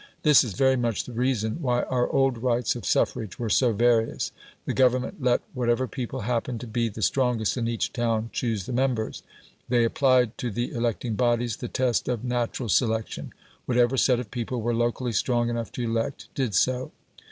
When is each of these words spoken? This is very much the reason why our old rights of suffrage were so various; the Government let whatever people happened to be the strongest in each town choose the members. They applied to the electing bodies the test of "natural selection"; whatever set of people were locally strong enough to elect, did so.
This 0.23 0.43
is 0.43 0.53
very 0.53 0.77
much 0.77 1.03
the 1.03 1.13
reason 1.13 1.59
why 1.61 1.83
our 1.83 2.09
old 2.09 2.39
rights 2.39 2.75
of 2.75 2.87
suffrage 2.87 3.37
were 3.37 3.51
so 3.51 3.71
various; 3.71 4.31
the 4.65 4.73
Government 4.73 5.21
let 5.21 5.41
whatever 5.53 5.87
people 5.87 6.21
happened 6.21 6.59
to 6.61 6.65
be 6.67 6.89
the 6.89 7.03
strongest 7.03 7.55
in 7.55 7.67
each 7.67 7.93
town 7.93 8.31
choose 8.33 8.65
the 8.65 8.73
members. 8.73 9.21
They 9.69 9.83
applied 9.83 10.39
to 10.39 10.49
the 10.49 10.71
electing 10.71 11.13
bodies 11.13 11.57
the 11.57 11.67
test 11.67 12.07
of 12.09 12.23
"natural 12.23 12.67
selection"; 12.69 13.31
whatever 13.67 13.95
set 13.95 14.19
of 14.19 14.31
people 14.31 14.59
were 14.59 14.73
locally 14.73 15.13
strong 15.13 15.51
enough 15.51 15.71
to 15.73 15.83
elect, 15.83 16.29
did 16.33 16.55
so. 16.55 16.91